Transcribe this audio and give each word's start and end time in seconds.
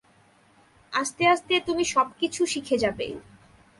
আস্তে 0.93 1.23
আস্তে, 1.27 1.53
তুমি 1.67 1.83
সবকিছু 1.85 2.41
শিখে 2.45 2.77
যাবে। 2.77 3.07